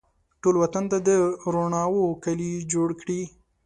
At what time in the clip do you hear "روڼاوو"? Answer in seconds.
1.53-2.05